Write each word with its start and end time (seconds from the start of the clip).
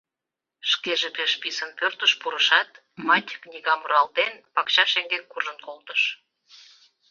Шкеже 0.69 1.09
пеш 1.17 1.31
писын 1.41 1.71
пӧртыш 1.79 2.11
пурышат, 2.21 2.69
«Мать» 3.07 3.37
книгам 3.43 3.81
руалтен, 3.89 4.33
пакча 4.53 4.85
шеҥгек 4.91 5.23
куржын 5.31 5.57
колтыш. 5.65 6.01